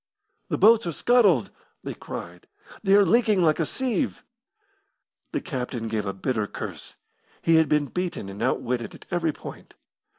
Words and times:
"The 0.49 0.57
boats 0.57 0.87
are 0.87 0.91
scuttled!" 0.93 1.51
they 1.83 1.93
cried. 1.93 2.47
"They 2.81 2.95
are 2.95 3.05
leaking 3.05 3.43
like 3.43 3.59
a 3.59 3.67
sieve." 3.67 4.23
The 5.31 5.41
captain 5.41 5.87
gave 5.87 6.07
a 6.07 6.11
bitter 6.11 6.47
curse. 6.47 6.95
He 7.43 7.57
had 7.57 7.69
been 7.69 7.85
beaten 7.85 8.27
and 8.27 8.41
outwitted 8.41 8.95
at 8.95 9.05
every 9.11 9.31
point. 9.31 9.75